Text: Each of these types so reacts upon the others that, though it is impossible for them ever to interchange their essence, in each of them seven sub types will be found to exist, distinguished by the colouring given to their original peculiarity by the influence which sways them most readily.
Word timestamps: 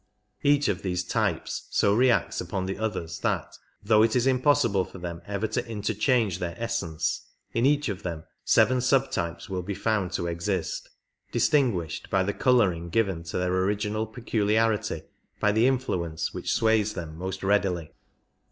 Each 0.41 0.67
of 0.67 0.81
these 0.81 1.03
types 1.03 1.67
so 1.69 1.93
reacts 1.93 2.41
upon 2.41 2.65
the 2.65 2.79
others 2.79 3.19
that, 3.19 3.55
though 3.83 4.01
it 4.01 4.15
is 4.15 4.25
impossible 4.25 4.83
for 4.83 4.97
them 4.97 5.21
ever 5.27 5.45
to 5.49 5.63
interchange 5.67 6.39
their 6.39 6.55
essence, 6.57 7.27
in 7.53 7.67
each 7.67 7.87
of 7.87 8.01
them 8.01 8.23
seven 8.43 8.81
sub 8.81 9.11
types 9.11 9.47
will 9.47 9.61
be 9.61 9.75
found 9.75 10.11
to 10.13 10.25
exist, 10.25 10.89
distinguished 11.31 12.09
by 12.09 12.23
the 12.23 12.33
colouring 12.33 12.89
given 12.89 13.21
to 13.25 13.37
their 13.37 13.53
original 13.53 14.07
peculiarity 14.07 15.03
by 15.39 15.51
the 15.51 15.67
influence 15.67 16.33
which 16.33 16.51
sways 16.51 16.95
them 16.95 17.15
most 17.15 17.43
readily. 17.43 17.91